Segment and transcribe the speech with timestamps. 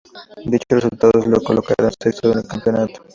[0.45, 3.03] Dichos resultados lo colocaron sexto en el campeonato.